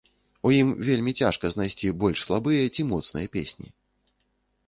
У 0.49 0.51
ім 0.59 0.69
вельмі 0.87 1.11
цяжка 1.25 1.45
знайсці 1.55 1.91
больш 2.03 2.19
слабыя, 2.27 2.63
ці 2.77 2.81
моцныя 2.93 3.27
песні. 3.35 3.67